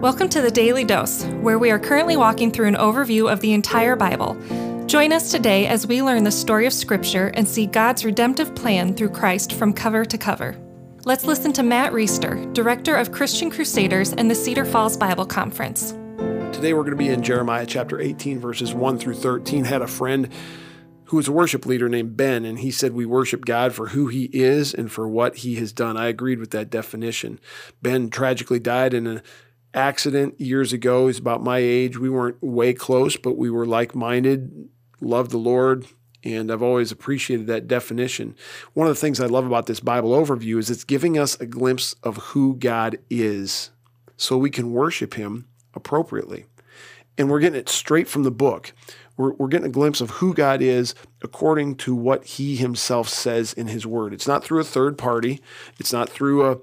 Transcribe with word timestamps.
Welcome 0.00 0.28
to 0.28 0.40
the 0.40 0.52
Daily 0.52 0.84
Dose, 0.84 1.24
where 1.40 1.58
we 1.58 1.72
are 1.72 1.78
currently 1.80 2.16
walking 2.16 2.52
through 2.52 2.68
an 2.68 2.76
overview 2.76 3.32
of 3.32 3.40
the 3.40 3.52
entire 3.52 3.96
Bible. 3.96 4.36
Join 4.86 5.12
us 5.12 5.32
today 5.32 5.66
as 5.66 5.88
we 5.88 6.02
learn 6.02 6.22
the 6.22 6.30
story 6.30 6.66
of 6.66 6.72
Scripture 6.72 7.32
and 7.34 7.48
see 7.48 7.66
God's 7.66 8.04
redemptive 8.04 8.54
plan 8.54 8.94
through 8.94 9.08
Christ 9.08 9.54
from 9.54 9.72
cover 9.72 10.04
to 10.04 10.16
cover. 10.16 10.56
Let's 11.04 11.24
listen 11.24 11.52
to 11.54 11.64
Matt 11.64 11.92
Reisetter, 11.92 12.54
Director 12.54 12.94
of 12.94 13.10
Christian 13.10 13.50
Crusaders 13.50 14.12
and 14.12 14.30
the 14.30 14.36
Cedar 14.36 14.64
Falls 14.64 14.96
Bible 14.96 15.26
Conference. 15.26 15.90
Today 16.52 16.74
we're 16.74 16.84
going 16.84 16.92
to 16.92 16.96
be 16.96 17.08
in 17.08 17.24
Jeremiah 17.24 17.66
chapter 17.66 17.98
18, 17.98 18.38
verses 18.38 18.72
1 18.72 18.98
through 18.98 19.14
13. 19.14 19.64
Had 19.64 19.82
a 19.82 19.88
friend 19.88 20.28
who 21.06 21.16
was 21.16 21.26
a 21.26 21.32
worship 21.32 21.66
leader 21.66 21.88
named 21.88 22.16
Ben, 22.16 22.44
and 22.44 22.60
he 22.60 22.70
said 22.70 22.92
we 22.92 23.04
worship 23.04 23.44
God 23.44 23.72
for 23.72 23.88
who 23.88 24.06
he 24.06 24.26
is 24.26 24.72
and 24.74 24.92
for 24.92 25.08
what 25.08 25.38
he 25.38 25.56
has 25.56 25.72
done. 25.72 25.96
I 25.96 26.06
agreed 26.06 26.38
with 26.38 26.52
that 26.52 26.70
definition. 26.70 27.40
Ben 27.82 28.10
tragically 28.10 28.60
died 28.60 28.94
in 28.94 29.08
an 29.08 29.22
accident 29.74 30.40
years 30.40 30.72
ago. 30.72 31.06
He's 31.06 31.18
about 31.18 31.42
my 31.42 31.58
age. 31.58 31.98
We 31.98 32.08
weren't 32.08 32.42
way 32.42 32.72
close, 32.74 33.16
but 33.16 33.36
we 33.36 33.50
were 33.50 33.66
like 33.66 33.94
minded, 33.94 34.68
loved 35.00 35.30
the 35.30 35.38
Lord, 35.38 35.86
and 36.24 36.50
I've 36.50 36.62
always 36.62 36.90
appreciated 36.90 37.46
that 37.46 37.68
definition. 37.68 38.34
One 38.74 38.86
of 38.86 38.94
the 38.94 39.00
things 39.00 39.20
I 39.20 39.26
love 39.26 39.46
about 39.46 39.66
this 39.66 39.80
Bible 39.80 40.10
overview 40.10 40.58
is 40.58 40.70
it's 40.70 40.84
giving 40.84 41.18
us 41.18 41.38
a 41.40 41.46
glimpse 41.46 41.94
of 42.02 42.16
who 42.16 42.56
God 42.56 42.98
is 43.10 43.70
so 44.16 44.36
we 44.36 44.50
can 44.50 44.72
worship 44.72 45.14
him 45.14 45.46
appropriately. 45.74 46.46
And 47.16 47.30
we're 47.30 47.40
getting 47.40 47.58
it 47.58 47.68
straight 47.68 48.08
from 48.08 48.22
the 48.22 48.30
book 48.30 48.72
we're, 49.18 49.32
we're 49.32 49.48
getting 49.48 49.66
a 49.66 49.70
glimpse 49.70 50.00
of 50.00 50.10
who 50.10 50.32
God 50.32 50.62
is 50.62 50.94
according 51.20 51.74
to 51.78 51.94
what 51.94 52.24
he 52.24 52.56
himself 52.56 53.08
says 53.08 53.52
in 53.52 53.66
his 53.66 53.86
word. 53.86 54.14
It's 54.14 54.28
not 54.28 54.42
through 54.42 54.60
a 54.60 54.64
third 54.64 54.96
party, 54.96 55.40
it's 55.78 55.92
not 55.92 56.08
through 56.08 56.50
a 56.50 56.58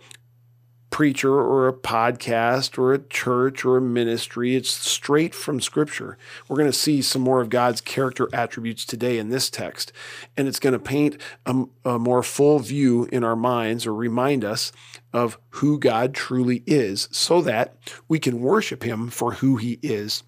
preacher 0.95 1.33
or 1.33 1.67
a 1.67 1.73
podcast 1.73 2.77
or 2.77 2.93
a 2.93 2.97
church 2.97 3.65
or 3.65 3.75
a 3.75 3.81
ministry. 3.81 4.55
It's 4.55 4.73
straight 4.73 5.35
from 5.35 5.59
scripture. 5.59 6.17
We're 6.47 6.55
going 6.55 6.71
to 6.71 6.77
see 6.77 7.01
some 7.01 7.21
more 7.21 7.41
of 7.41 7.49
God's 7.49 7.81
character 7.81 8.29
attributes 8.31 8.85
today 8.85 9.17
in 9.17 9.27
this 9.27 9.49
text. 9.49 9.91
And 10.37 10.47
it's 10.47 10.57
going 10.57 10.71
to 10.71 10.79
paint 10.79 11.21
a, 11.45 11.65
a, 11.83 11.99
more 11.99 12.23
full 12.23 12.59
view 12.59 13.09
in 13.11 13.25
our 13.25 13.35
minds 13.35 13.85
or 13.85 13.93
remind 13.93 14.45
us 14.45 14.71
of 15.11 15.37
who 15.49 15.77
God 15.77 16.13
truly 16.13 16.63
is 16.65 17.09
so 17.11 17.41
that 17.41 17.75
we 18.07 18.17
can 18.17 18.39
worship 18.39 18.81
him 18.81 19.09
for 19.09 19.33
who 19.33 19.57
he 19.57 19.79
is 19.81 20.23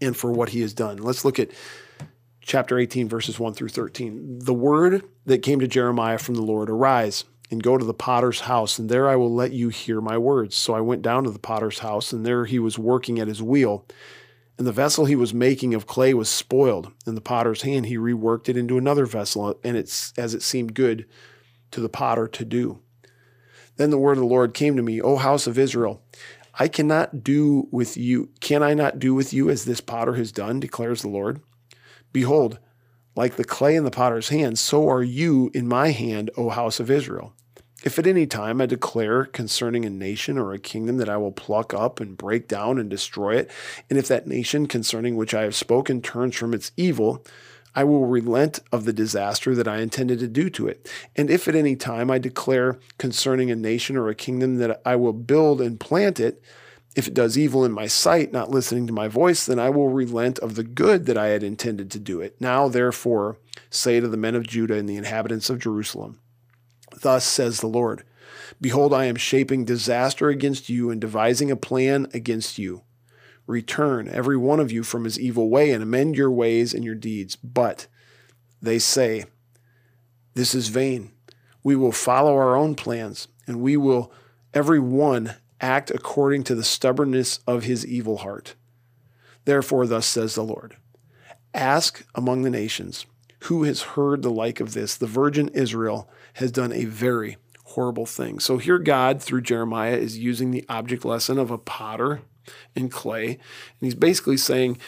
and 0.00 0.16
for 0.16 0.32
what 0.32 0.48
he 0.48 0.62
has 0.62 0.72
done. 0.72 0.96
Let's 0.96 1.26
look 1.26 1.38
at 1.38 1.50
chapter 2.40 2.78
18, 2.78 3.06
verses 3.06 3.38
1 3.38 3.52
through 3.52 3.68
13. 3.68 4.38
The 4.38 4.54
word 4.54 5.02
that 5.26 5.42
came 5.42 5.60
to 5.60 5.68
Jeremiah 5.68 6.16
from 6.16 6.36
the 6.36 6.42
Lord 6.42 6.70
Arise 6.70 7.24
and 7.50 7.62
go 7.62 7.76
to 7.76 7.84
the 7.84 7.94
potter's 7.94 8.40
house, 8.40 8.78
and 8.78 8.88
there 8.88 9.08
I 9.08 9.16
will 9.16 9.32
let 9.32 9.52
you 9.52 9.68
hear 9.68 10.00
my 10.00 10.18
words. 10.18 10.56
So 10.56 10.74
I 10.74 10.80
went 10.80 11.02
down 11.02 11.24
to 11.24 11.30
the 11.30 11.38
potter's 11.38 11.80
house, 11.80 12.12
and 12.12 12.24
there 12.24 12.46
he 12.46 12.58
was 12.58 12.78
working 12.78 13.18
at 13.18 13.28
his 13.28 13.42
wheel. 13.42 13.86
And 14.56 14.66
the 14.66 14.72
vessel 14.72 15.04
he 15.04 15.16
was 15.16 15.34
making 15.34 15.74
of 15.74 15.86
clay 15.86 16.14
was 16.14 16.28
spoiled. 16.28 16.92
In 17.06 17.14
the 17.14 17.20
potter's 17.20 17.62
hand, 17.62 17.86
he 17.86 17.96
reworked 17.96 18.48
it 18.48 18.56
into 18.56 18.78
another 18.78 19.04
vessel, 19.04 19.58
and 19.64 19.76
it's 19.76 20.12
as 20.16 20.32
it 20.32 20.42
seemed 20.42 20.74
good 20.74 21.06
to 21.72 21.80
the 21.80 21.88
potter 21.88 22.28
to 22.28 22.44
do. 22.44 22.78
Then 23.76 23.90
the 23.90 23.98
word 23.98 24.12
of 24.12 24.18
the 24.18 24.26
Lord 24.26 24.54
came 24.54 24.76
to 24.76 24.82
me, 24.82 25.00
O 25.00 25.16
house 25.16 25.46
of 25.46 25.58
Israel. 25.58 26.02
I 26.56 26.68
cannot 26.68 27.24
do 27.24 27.66
with 27.72 27.96
you, 27.96 28.30
can 28.40 28.62
I 28.62 28.74
not 28.74 29.00
do 29.00 29.12
with 29.12 29.32
you 29.32 29.50
as 29.50 29.64
this 29.64 29.80
potter 29.80 30.14
has 30.14 30.30
done, 30.30 30.60
declares 30.60 31.02
the 31.02 31.08
Lord? 31.08 31.40
Behold, 32.12 32.60
like 33.16 33.34
the 33.34 33.44
clay 33.44 33.74
in 33.74 33.82
the 33.82 33.90
potter's 33.90 34.28
hand, 34.28 34.58
so 34.58 34.88
are 34.88 35.02
you 35.02 35.50
in 35.52 35.66
my 35.66 35.90
hand, 35.90 36.30
O 36.36 36.50
house 36.50 36.78
of 36.78 36.90
Israel. 36.90 37.33
If 37.84 37.98
at 37.98 38.06
any 38.06 38.26
time 38.26 38.62
I 38.62 38.66
declare 38.66 39.26
concerning 39.26 39.84
a 39.84 39.90
nation 39.90 40.38
or 40.38 40.54
a 40.54 40.58
kingdom 40.58 40.96
that 40.96 41.08
I 41.10 41.18
will 41.18 41.32
pluck 41.32 41.74
up 41.74 42.00
and 42.00 42.16
break 42.16 42.48
down 42.48 42.78
and 42.78 42.88
destroy 42.88 43.36
it, 43.36 43.50
and 43.90 43.98
if 43.98 44.08
that 44.08 44.26
nation 44.26 44.66
concerning 44.66 45.16
which 45.16 45.34
I 45.34 45.42
have 45.42 45.54
spoken 45.54 46.00
turns 46.00 46.34
from 46.34 46.54
its 46.54 46.72
evil, 46.78 47.22
I 47.74 47.84
will 47.84 48.06
relent 48.06 48.60
of 48.72 48.86
the 48.86 48.94
disaster 48.94 49.54
that 49.54 49.68
I 49.68 49.80
intended 49.80 50.18
to 50.20 50.28
do 50.28 50.48
to 50.48 50.66
it. 50.66 50.90
And 51.14 51.28
if 51.28 51.46
at 51.46 51.54
any 51.54 51.76
time 51.76 52.10
I 52.10 52.16
declare 52.16 52.78
concerning 52.96 53.50
a 53.50 53.56
nation 53.56 53.98
or 53.98 54.08
a 54.08 54.14
kingdom 54.14 54.56
that 54.56 54.80
I 54.86 54.96
will 54.96 55.12
build 55.12 55.60
and 55.60 55.78
plant 55.78 56.18
it, 56.18 56.42
if 56.96 57.06
it 57.06 57.12
does 57.12 57.36
evil 57.36 57.66
in 57.66 57.72
my 57.72 57.86
sight, 57.86 58.32
not 58.32 58.50
listening 58.50 58.86
to 58.86 58.94
my 58.94 59.08
voice, 59.08 59.44
then 59.44 59.58
I 59.58 59.68
will 59.68 59.90
relent 59.90 60.38
of 60.38 60.54
the 60.54 60.64
good 60.64 61.04
that 61.04 61.18
I 61.18 61.26
had 61.26 61.42
intended 61.42 61.90
to 61.90 61.98
do 61.98 62.22
it. 62.22 62.40
Now, 62.40 62.66
therefore, 62.68 63.36
say 63.68 64.00
to 64.00 64.08
the 64.08 64.16
men 64.16 64.34
of 64.34 64.46
Judah 64.46 64.76
and 64.76 64.88
the 64.88 64.96
inhabitants 64.96 65.50
of 65.50 65.58
Jerusalem, 65.58 66.20
Thus 67.04 67.26
says 67.26 67.60
the 67.60 67.66
Lord 67.66 68.02
Behold, 68.62 68.94
I 68.94 69.04
am 69.04 69.16
shaping 69.16 69.66
disaster 69.66 70.30
against 70.30 70.70
you 70.70 70.88
and 70.88 70.98
devising 70.98 71.50
a 71.50 71.56
plan 71.56 72.06
against 72.14 72.58
you. 72.58 72.80
Return, 73.46 74.08
every 74.08 74.38
one 74.38 74.58
of 74.58 74.72
you, 74.72 74.82
from 74.82 75.04
his 75.04 75.20
evil 75.20 75.50
way 75.50 75.70
and 75.70 75.82
amend 75.82 76.16
your 76.16 76.30
ways 76.30 76.72
and 76.72 76.82
your 76.82 76.94
deeds. 76.94 77.36
But 77.36 77.88
they 78.62 78.78
say, 78.78 79.26
This 80.32 80.54
is 80.54 80.68
vain. 80.68 81.10
We 81.62 81.76
will 81.76 81.92
follow 81.92 82.34
our 82.36 82.56
own 82.56 82.74
plans, 82.74 83.28
and 83.46 83.60
we 83.60 83.76
will, 83.76 84.10
every 84.54 84.80
one, 84.80 85.34
act 85.60 85.90
according 85.90 86.44
to 86.44 86.54
the 86.54 86.64
stubbornness 86.64 87.40
of 87.46 87.64
his 87.64 87.86
evil 87.86 88.18
heart. 88.18 88.54
Therefore, 89.44 89.86
thus 89.86 90.06
says 90.06 90.36
the 90.36 90.42
Lord 90.42 90.78
Ask 91.52 92.06
among 92.14 92.42
the 92.42 92.50
nations, 92.50 93.04
who 93.44 93.64
has 93.64 93.82
heard 93.82 94.22
the 94.22 94.30
like 94.30 94.60
of 94.60 94.72
this? 94.72 94.96
The 94.96 95.06
virgin 95.06 95.48
Israel 95.48 96.08
has 96.34 96.50
done 96.50 96.72
a 96.72 96.84
very 96.84 97.36
horrible 97.66 98.06
thing. 98.06 98.38
So 98.38 98.58
here, 98.58 98.78
God, 98.78 99.22
through 99.22 99.42
Jeremiah, 99.42 99.96
is 99.96 100.18
using 100.18 100.50
the 100.50 100.64
object 100.68 101.04
lesson 101.04 101.38
of 101.38 101.50
a 101.50 101.58
potter 101.58 102.22
in 102.74 102.88
clay. 102.88 103.26
And 103.26 103.38
he's 103.80 103.94
basically 103.94 104.38
saying, 104.38 104.78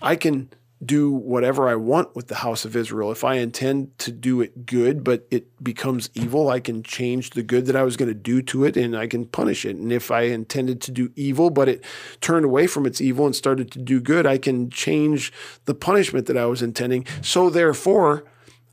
I 0.00 0.16
can 0.16 0.50
do 0.84 1.10
whatever 1.10 1.68
I 1.68 1.76
want 1.76 2.14
with 2.16 2.28
the 2.28 2.36
house 2.36 2.64
of 2.64 2.74
Israel. 2.74 3.12
If 3.12 3.22
I 3.22 3.34
intend 3.34 3.96
to 3.98 4.10
do 4.10 4.40
it 4.40 4.66
good, 4.66 5.04
but 5.04 5.26
it 5.30 5.62
becomes 5.62 6.10
evil, 6.14 6.48
I 6.48 6.60
can 6.60 6.82
change 6.82 7.30
the 7.30 7.42
good 7.42 7.66
that 7.66 7.76
I 7.76 7.82
was 7.82 7.96
going 7.96 8.08
to 8.08 8.14
do 8.14 8.42
to 8.42 8.64
it 8.64 8.76
and 8.76 8.96
I 8.96 9.06
can 9.06 9.26
punish 9.26 9.64
it. 9.64 9.76
And 9.76 9.92
if 9.92 10.10
I 10.10 10.22
intended 10.22 10.80
to 10.82 10.90
do 10.90 11.12
evil, 11.14 11.50
but 11.50 11.68
it 11.68 11.84
turned 12.20 12.44
away 12.44 12.66
from 12.66 12.84
its 12.84 13.00
evil 13.00 13.26
and 13.26 13.36
started 13.36 13.70
to 13.72 13.78
do 13.78 14.00
good, 14.00 14.26
I 14.26 14.38
can 14.38 14.70
change 14.70 15.32
the 15.66 15.74
punishment 15.74 16.26
that 16.26 16.36
I 16.36 16.46
was 16.46 16.62
intending. 16.62 17.06
So 17.20 17.48
therefore, 17.48 18.24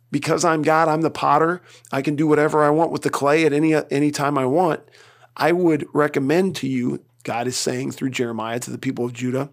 because 0.09 0.43
I'm 0.43 0.63
God, 0.63 0.87
I'm 0.87 1.01
the 1.01 1.11
potter, 1.11 1.61
I 1.91 2.01
can 2.01 2.15
do 2.15 2.27
whatever 2.27 2.63
I 2.63 2.71
want 2.71 2.91
with 2.91 3.03
the 3.03 3.11
clay 3.11 3.45
at 3.45 3.53
any 3.53 3.75
any 3.91 4.09
time 4.09 4.37
I 4.37 4.45
want. 4.45 4.81
I 5.37 5.51
would 5.51 5.85
recommend 5.93 6.55
to 6.57 6.67
you 6.67 7.03
God 7.23 7.45
is 7.45 7.57
saying 7.57 7.91
through 7.91 8.09
Jeremiah 8.09 8.59
to 8.59 8.71
the 8.71 8.77
people 8.79 9.05
of 9.05 9.13
Judah 9.13 9.51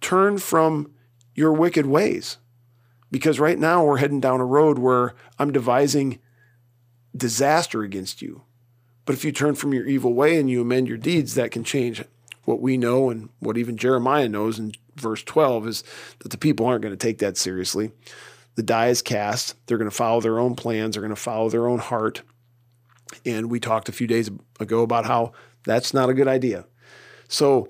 turn 0.00 0.38
from 0.38 0.90
your 1.36 1.52
wicked 1.52 1.86
ways. 1.86 2.38
Because 3.12 3.38
right 3.38 3.58
now 3.58 3.84
we're 3.84 3.98
heading 3.98 4.18
down 4.18 4.40
a 4.40 4.44
road 4.44 4.80
where 4.80 5.14
I'm 5.38 5.52
devising 5.52 6.18
disaster 7.16 7.82
against 7.82 8.20
you. 8.20 8.42
But 9.04 9.14
if 9.14 9.24
you 9.24 9.30
turn 9.30 9.54
from 9.54 9.72
your 9.72 9.86
evil 9.86 10.12
way 10.12 10.36
and 10.36 10.50
you 10.50 10.62
amend 10.62 10.88
your 10.88 10.98
deeds, 10.98 11.34
that 11.34 11.52
can 11.52 11.62
change 11.62 12.04
what 12.44 12.60
we 12.60 12.76
know 12.76 13.10
and 13.10 13.28
what 13.38 13.56
even 13.56 13.76
Jeremiah 13.76 14.28
knows 14.28 14.58
in 14.58 14.72
verse 14.96 15.22
12 15.22 15.68
is 15.68 15.84
that 16.20 16.30
the 16.30 16.38
people 16.38 16.66
aren't 16.66 16.82
going 16.82 16.92
to 16.92 16.96
take 16.96 17.18
that 17.18 17.36
seriously. 17.36 17.92
The 18.56 18.62
die 18.62 18.88
is 18.88 19.02
cast. 19.02 19.54
They're 19.66 19.78
going 19.78 19.90
to 19.90 19.96
follow 19.96 20.20
their 20.20 20.38
own 20.38 20.56
plans, 20.56 20.94
they're 20.94 21.02
going 21.02 21.14
to 21.14 21.20
follow 21.20 21.48
their 21.48 21.68
own 21.68 21.78
heart. 21.78 22.22
And 23.24 23.50
we 23.50 23.60
talked 23.60 23.88
a 23.88 23.92
few 23.92 24.06
days 24.06 24.30
ago 24.58 24.82
about 24.82 25.06
how 25.06 25.32
that's 25.64 25.94
not 25.94 26.10
a 26.10 26.14
good 26.14 26.28
idea. 26.28 26.66
So, 27.28 27.68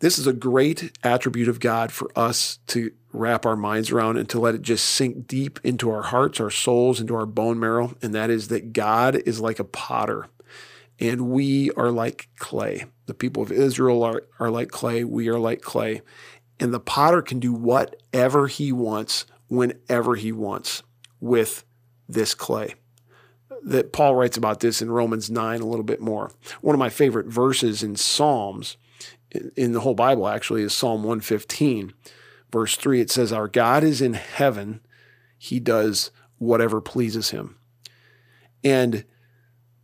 this 0.00 0.18
is 0.18 0.26
a 0.26 0.32
great 0.32 0.96
attribute 1.02 1.48
of 1.48 1.60
God 1.60 1.92
for 1.92 2.10
us 2.16 2.58
to 2.68 2.92
wrap 3.12 3.46
our 3.46 3.56
minds 3.56 3.90
around 3.90 4.16
and 4.16 4.28
to 4.28 4.38
let 4.38 4.54
it 4.54 4.62
just 4.62 4.84
sink 4.84 5.26
deep 5.26 5.58
into 5.64 5.90
our 5.90 6.02
hearts, 6.02 6.40
our 6.40 6.50
souls, 6.50 7.00
into 7.00 7.14
our 7.14 7.26
bone 7.26 7.58
marrow. 7.58 7.96
And 8.02 8.14
that 8.14 8.30
is 8.30 8.48
that 8.48 8.72
God 8.72 9.16
is 9.16 9.40
like 9.40 9.58
a 9.58 9.64
potter 9.64 10.28
and 11.00 11.30
we 11.30 11.70
are 11.72 11.90
like 11.90 12.28
clay. 12.38 12.84
The 13.06 13.14
people 13.14 13.42
of 13.42 13.52
Israel 13.52 14.02
are, 14.02 14.24
are 14.38 14.50
like 14.50 14.70
clay. 14.70 15.04
We 15.04 15.28
are 15.28 15.38
like 15.38 15.62
clay. 15.62 16.02
And 16.60 16.74
the 16.74 16.80
potter 16.80 17.22
can 17.22 17.38
do 17.38 17.52
whatever 17.52 18.48
he 18.48 18.72
wants, 18.72 19.24
whenever 19.46 20.16
he 20.16 20.32
wants 20.32 20.82
with 21.20 21.64
this 22.08 22.34
clay 22.34 22.74
that 23.64 23.92
Paul 23.92 24.14
writes 24.14 24.36
about 24.36 24.60
this 24.60 24.80
in 24.80 24.90
Romans 24.90 25.30
9 25.30 25.60
a 25.60 25.66
little 25.66 25.84
bit 25.84 26.00
more. 26.00 26.30
One 26.60 26.74
of 26.74 26.78
my 26.78 26.88
favorite 26.88 27.26
verses 27.26 27.82
in 27.82 27.96
Psalms, 27.96 28.76
in 29.56 29.72
the 29.72 29.80
whole 29.80 29.94
Bible 29.94 30.28
actually, 30.28 30.62
is 30.62 30.72
Psalm 30.72 31.02
115, 31.02 31.92
verse 32.50 32.76
3. 32.76 33.00
It 33.00 33.10
says, 33.10 33.32
Our 33.32 33.48
God 33.48 33.84
is 33.84 34.00
in 34.00 34.14
heaven, 34.14 34.80
he 35.36 35.60
does 35.60 36.10
whatever 36.38 36.80
pleases 36.80 37.30
him. 37.30 37.56
And 38.64 39.04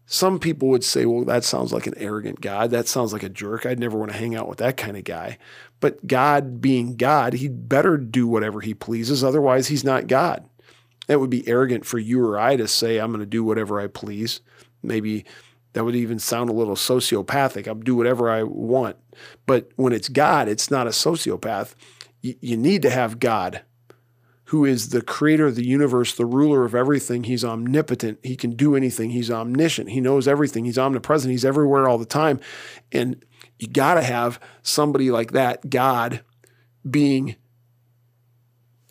some 0.07 0.39
people 0.39 0.69
would 0.69 0.85
say, 0.85 1.07
well, 1.07 1.25
that 1.25 1.45
sounds 1.45 1.73
like 1.73 1.87
an 1.87 1.95
arrogant 1.97 2.41
God. 2.41 2.71
That 2.71 2.89
sounds 2.89 3.13
like 3.13 3.23
a 3.23 3.29
jerk. 3.29 3.65
I'd 3.65 3.81
never 3.81 3.99
want 3.99 4.13
to 4.13 4.19
hang 4.19 4.35
out 4.35 4.49
with 4.49 4.59
that 4.59 4.77
kind 4.77 4.97
of 4.97 5.05
guy. 5.05 5.39
But 5.81 6.07
God 6.07 6.61
being 6.61 6.97
God, 6.97 7.35
he'd 7.35 7.69
better 7.69 7.97
do 7.97 8.27
whatever 8.27 8.61
he 8.61 8.75
pleases. 8.75 9.25
Otherwise, 9.25 9.69
he's 9.69 9.85
not 9.85 10.07
God. 10.07 10.45
It 11.09 11.21
would 11.21 11.31
be 11.31 11.47
arrogant 11.49 11.87
for 11.87 11.99
you 11.99 12.23
or 12.23 12.39
I 12.39 12.57
to 12.57 12.69
say, 12.69 12.99
I'm 12.99 13.11
going 13.11 13.21
to 13.21 13.27
do 13.27 13.45
whatever 13.45 13.81
I 13.81 13.87
please. 13.87 14.41
Maybe 14.83 15.25
That 15.75 15.85
would 15.85 15.97
even 15.97 16.19
sound 16.19 16.51
a 16.51 16.55
little 16.55 16.77
sociopathic. 16.77 17.69
I'll 17.69 17.75
do 17.75 17.97
whatever 17.97 18.31
I 18.31 18.45
want. 18.45 18.97
But 19.45 19.71
when 19.77 19.93
it's 19.93 20.09
God, 20.09 20.49
it's 20.49 20.71
not 20.71 20.87
a 20.87 20.91
sociopath. 20.91 21.75
Y- 22.23 22.37
you 22.41 22.57
need 22.57 22.83
to 22.83 22.91
have 22.91 23.19
God, 23.19 23.63
who 24.45 24.65
is 24.65 24.91
the 24.91 25.03
creator 25.03 25.47
of 25.47 25.57
the 25.57 25.67
universe, 25.67 26.15
the 26.15 26.27
ruler 26.27 26.65
of 26.65 26.75
everything. 26.77 27.25
He's 27.25 27.45
omnipotent. 27.45 28.21
He 28.23 28.37
can 28.37 28.53
do 28.53 28.77
anything. 28.77 29.11
He's 29.11 29.31
omniscient. 29.31 29.91
He 29.91 30.01
knows 30.01 30.29
everything. 30.29 30.65
He's 30.65 30.79
omnipresent. 30.79 31.33
He's 31.33 31.45
everywhere 31.45 31.89
all 31.89 31.99
the 31.99 32.05
time. 32.05 32.39
And 32.93 33.25
you 33.59 33.67
got 33.67 33.95
to 33.95 34.03
have 34.03 34.39
somebody 34.63 35.11
like 35.11 35.33
that, 35.33 35.71
God, 35.71 36.23
being 36.89 37.35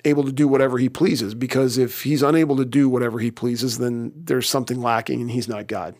able 0.03 0.25
to 0.25 0.33
do 0.33 0.50
whatever 0.50 0.77
he 0.79 0.89
pleases. 0.89 1.33
Because 1.33 1.77
if 1.77 2.03
he's 2.03 2.24
unable 2.24 2.57
to 2.57 2.65
do 2.65 2.89
whatever 2.89 3.19
he 3.19 3.31
pleases, 3.31 3.77
then 3.77 4.12
there's 4.15 4.50
something 4.50 4.81
lacking 4.81 5.21
and 5.21 5.31
he's 5.31 5.47
not 5.47 5.68
God. 5.68 5.95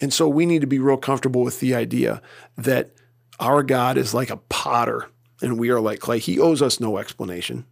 And 0.00 0.12
so 0.12 0.28
we 0.28 0.46
need 0.46 0.60
to 0.60 0.66
be 0.66 0.78
real 0.78 0.96
comfortable 0.96 1.42
with 1.42 1.60
the 1.60 1.74
idea 1.74 2.22
that 2.56 2.90
our 3.38 3.62
God 3.62 3.96
is 3.96 4.14
like 4.14 4.30
a 4.30 4.36
potter 4.36 5.08
and 5.42 5.58
we 5.58 5.70
are 5.70 5.80
like 5.80 6.00
clay. 6.00 6.18
He 6.18 6.38
owes 6.38 6.62
us 6.62 6.80
no 6.80 6.98
explanation, 6.98 7.66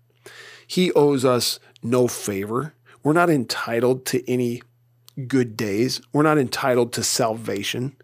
He 0.66 0.92
owes 0.92 1.24
us 1.24 1.58
no 1.82 2.08
favor. 2.08 2.74
We're 3.02 3.12
not 3.12 3.28
entitled 3.28 4.06
to 4.06 4.30
any 4.30 4.62
good 5.28 5.56
days, 5.56 6.00
we're 6.12 6.22
not 6.22 6.38
entitled 6.38 6.92
to 6.94 7.02
salvation. 7.02 7.96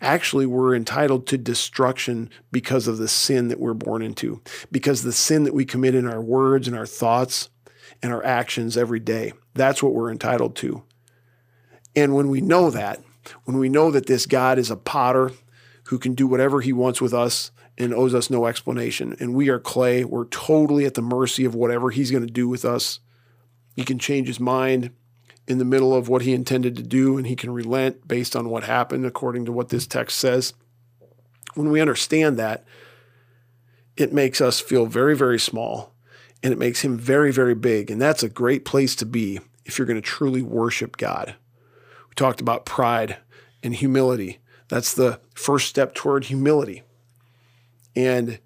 Actually, 0.00 0.46
we're 0.46 0.76
entitled 0.76 1.26
to 1.26 1.36
destruction 1.36 2.30
because 2.52 2.86
of 2.86 2.98
the 2.98 3.08
sin 3.08 3.48
that 3.48 3.58
we're 3.58 3.74
born 3.74 4.00
into, 4.00 4.40
because 4.70 5.02
the 5.02 5.12
sin 5.12 5.42
that 5.42 5.54
we 5.54 5.64
commit 5.64 5.96
in 5.96 6.06
our 6.06 6.20
words 6.20 6.68
and 6.68 6.76
our 6.76 6.86
thoughts 6.86 7.48
and 8.00 8.12
our 8.12 8.24
actions 8.24 8.76
every 8.76 9.00
day. 9.00 9.32
That's 9.54 9.82
what 9.82 9.94
we're 9.94 10.12
entitled 10.12 10.54
to. 10.56 10.84
And 11.96 12.14
when 12.14 12.28
we 12.28 12.40
know 12.40 12.70
that, 12.70 13.02
when 13.44 13.58
we 13.58 13.68
know 13.68 13.90
that 13.90 14.06
this 14.06 14.26
God 14.26 14.58
is 14.58 14.70
a 14.70 14.76
potter 14.76 15.32
who 15.84 15.98
can 15.98 16.14
do 16.14 16.26
whatever 16.26 16.60
he 16.60 16.72
wants 16.72 17.00
with 17.00 17.14
us 17.14 17.50
and 17.76 17.94
owes 17.94 18.14
us 18.14 18.28
no 18.30 18.46
explanation, 18.46 19.16
and 19.20 19.34
we 19.34 19.48
are 19.48 19.60
clay, 19.60 20.04
we're 20.04 20.26
totally 20.26 20.84
at 20.84 20.94
the 20.94 21.02
mercy 21.02 21.44
of 21.44 21.54
whatever 21.54 21.90
he's 21.90 22.10
going 22.10 22.26
to 22.26 22.32
do 22.32 22.48
with 22.48 22.64
us. 22.64 23.00
He 23.76 23.84
can 23.84 23.98
change 23.98 24.26
his 24.26 24.40
mind 24.40 24.90
in 25.46 25.58
the 25.58 25.64
middle 25.64 25.94
of 25.94 26.08
what 26.08 26.22
he 26.22 26.34
intended 26.34 26.76
to 26.76 26.82
do, 26.82 27.16
and 27.16 27.26
he 27.26 27.36
can 27.36 27.50
relent 27.50 28.06
based 28.06 28.36
on 28.36 28.48
what 28.50 28.64
happened, 28.64 29.06
according 29.06 29.44
to 29.46 29.52
what 29.52 29.70
this 29.70 29.86
text 29.86 30.18
says. 30.18 30.52
When 31.54 31.70
we 31.70 31.80
understand 31.80 32.36
that, 32.38 32.64
it 33.96 34.12
makes 34.12 34.40
us 34.40 34.60
feel 34.60 34.86
very, 34.86 35.16
very 35.16 35.38
small, 35.38 35.94
and 36.42 36.52
it 36.52 36.58
makes 36.58 36.82
him 36.82 36.98
very, 36.98 37.32
very 37.32 37.54
big. 37.54 37.90
And 37.90 38.00
that's 38.00 38.22
a 38.22 38.28
great 38.28 38.64
place 38.64 38.94
to 38.96 39.06
be 39.06 39.40
if 39.64 39.78
you're 39.78 39.86
going 39.86 40.00
to 40.00 40.02
truly 40.02 40.42
worship 40.42 40.96
God. 40.96 41.36
Talked 42.18 42.40
about 42.40 42.66
pride 42.66 43.18
and 43.62 43.72
humility. 43.72 44.40
That's 44.66 44.92
the 44.92 45.20
first 45.34 45.68
step 45.68 45.94
toward 45.94 46.24
humility. 46.24 46.82
And 47.94 48.40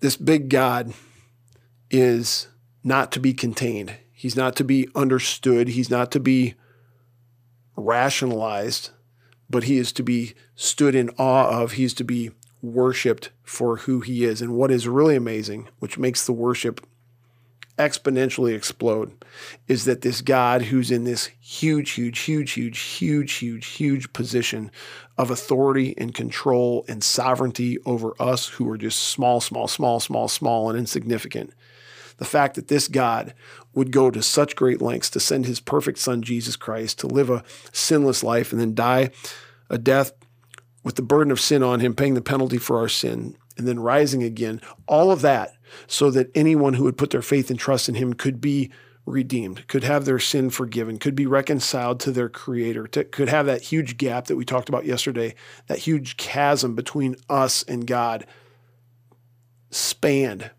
this 0.00 0.16
big 0.16 0.48
God 0.48 0.94
is 1.90 2.48
not 2.82 3.12
to 3.12 3.20
be 3.20 3.34
contained. 3.34 3.96
He's 4.10 4.36
not 4.36 4.56
to 4.56 4.64
be 4.64 4.88
understood. 4.94 5.68
He's 5.68 5.90
not 5.90 6.10
to 6.12 6.18
be 6.18 6.54
rationalized, 7.76 8.88
but 9.50 9.64
he 9.64 9.76
is 9.76 9.92
to 9.92 10.02
be 10.02 10.32
stood 10.54 10.94
in 10.94 11.10
awe 11.18 11.60
of. 11.60 11.72
He's 11.72 11.92
to 11.92 12.04
be 12.04 12.30
worshiped 12.62 13.32
for 13.42 13.76
who 13.76 14.00
he 14.00 14.24
is. 14.24 14.40
And 14.40 14.54
what 14.54 14.70
is 14.70 14.88
really 14.88 15.14
amazing, 15.14 15.68
which 15.78 15.98
makes 15.98 16.24
the 16.24 16.32
worship 16.32 16.80
exponentially 17.78 18.54
explode, 18.54 19.12
is 19.68 19.84
that 19.84 20.00
this 20.00 20.20
God 20.20 20.62
who's 20.62 20.90
in 20.90 21.04
this 21.04 21.26
huge, 21.40 21.90
huge, 21.90 22.20
huge, 22.20 22.52
huge, 22.52 22.78
huge, 22.78 23.32
huge, 23.32 23.66
huge 23.66 24.12
position 24.12 24.70
of 25.18 25.30
authority 25.30 25.94
and 25.98 26.14
control 26.14 26.84
and 26.88 27.04
sovereignty 27.04 27.78
over 27.84 28.14
us 28.20 28.48
who 28.48 28.70
are 28.70 28.78
just 28.78 28.98
small, 28.98 29.40
small, 29.40 29.68
small, 29.68 30.00
small, 30.00 30.28
small, 30.28 30.70
and 30.70 30.78
insignificant. 30.78 31.52
The 32.18 32.24
fact 32.24 32.54
that 32.54 32.68
this 32.68 32.88
God 32.88 33.34
would 33.74 33.92
go 33.92 34.10
to 34.10 34.22
such 34.22 34.56
great 34.56 34.80
lengths 34.80 35.10
to 35.10 35.20
send 35.20 35.44
his 35.44 35.60
perfect 35.60 35.98
son, 35.98 36.22
Jesus 36.22 36.56
Christ, 36.56 36.98
to 37.00 37.06
live 37.06 37.28
a 37.28 37.44
sinless 37.72 38.24
life 38.24 38.52
and 38.52 38.60
then 38.60 38.74
die 38.74 39.10
a 39.68 39.76
death 39.76 40.12
with 40.82 40.94
the 40.94 41.02
burden 41.02 41.30
of 41.30 41.40
sin 41.40 41.62
on 41.62 41.80
him, 41.80 41.94
paying 41.94 42.14
the 42.14 42.22
penalty 42.22 42.58
for 42.58 42.78
our 42.78 42.88
sin, 42.88 43.36
and 43.56 43.66
then 43.66 43.80
rising 43.80 44.22
again. 44.22 44.60
All 44.86 45.10
of 45.10 45.22
that 45.22 45.54
so 45.86 46.10
that 46.10 46.30
anyone 46.34 46.74
who 46.74 46.84
would 46.84 46.98
put 46.98 47.10
their 47.10 47.22
faith 47.22 47.50
and 47.50 47.58
trust 47.58 47.88
in 47.88 47.94
him 47.94 48.14
could 48.14 48.40
be 48.40 48.70
redeemed, 49.04 49.66
could 49.68 49.84
have 49.84 50.04
their 50.04 50.18
sin 50.18 50.50
forgiven, 50.50 50.98
could 50.98 51.14
be 51.14 51.26
reconciled 51.26 52.00
to 52.00 52.10
their 52.10 52.28
creator, 52.28 52.86
to, 52.88 53.04
could 53.04 53.28
have 53.28 53.46
that 53.46 53.62
huge 53.62 53.96
gap 53.96 54.26
that 54.26 54.36
we 54.36 54.44
talked 54.44 54.68
about 54.68 54.84
yesterday, 54.84 55.34
that 55.68 55.78
huge 55.78 56.16
chasm 56.16 56.74
between 56.74 57.14
us 57.30 57.62
and 57.62 57.86
God 57.86 58.26
spanned 59.70 60.50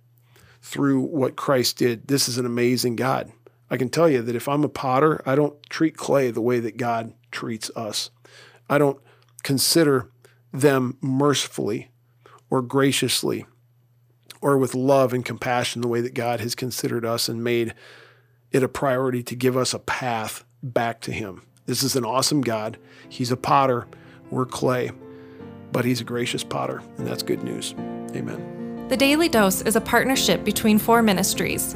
through 0.61 1.01
what 1.01 1.35
Christ 1.35 1.77
did. 1.77 2.07
This 2.07 2.29
is 2.29 2.37
an 2.37 2.45
amazing 2.45 2.95
God. 2.95 3.31
I 3.69 3.75
can 3.75 3.89
tell 3.89 4.09
you 4.09 4.21
that 4.21 4.35
if 4.35 4.47
I'm 4.47 4.63
a 4.63 4.69
potter, 4.69 5.21
I 5.25 5.35
don't 5.35 5.61
treat 5.69 5.97
clay 5.97 6.31
the 6.31 6.41
way 6.41 6.59
that 6.61 6.77
God 6.77 7.13
treats 7.31 7.69
us. 7.75 8.09
I 8.69 8.77
don't 8.77 8.99
consider 9.43 10.09
them 10.53 10.97
mercifully 11.01 11.89
or 12.49 12.61
graciously 12.61 13.45
or 14.41 14.57
with 14.57 14.75
love 14.75 15.13
and 15.13 15.25
compassion 15.25 15.81
the 15.81 15.87
way 15.87 16.01
that 16.01 16.13
God 16.13 16.39
has 16.39 16.55
considered 16.55 17.05
us 17.05 17.27
and 17.27 17.43
made 17.43 17.73
it 18.51 18.63
a 18.63 18.67
priority 18.67 19.23
to 19.23 19.35
give 19.35 19.57
us 19.57 19.73
a 19.73 19.79
path 19.79 20.43
back 20.61 21.01
to 21.01 21.11
Him. 21.11 21.43
This 21.65 21.83
is 21.83 21.95
an 21.95 22.05
awesome 22.05 22.41
God. 22.41 22.77
He's 23.09 23.31
a 23.31 23.37
potter, 23.37 23.87
we're 24.29 24.45
clay, 24.45 24.91
but 25.71 25.85
He's 25.85 26.01
a 26.01 26.05
gracious 26.05 26.43
potter, 26.43 26.81
and 26.97 27.05
that's 27.05 27.23
good 27.23 27.43
news. 27.43 27.73
Amen. 28.15 28.87
The 28.89 28.95
Daily 28.97 29.27
Dose 29.27 29.61
is 29.63 29.75
a 29.75 29.81
partnership 29.81 30.45
between 30.45 30.79
four 30.79 31.01
ministries. 31.01 31.75